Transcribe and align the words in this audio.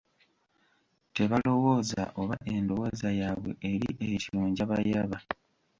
Tebalowooza 1.15 2.01
oba 2.21 2.35
endowooza 2.53 3.09
yaabwe 3.19 3.51
eri 3.71 3.89
etyo 4.09 4.39
njabayaba. 4.49 5.17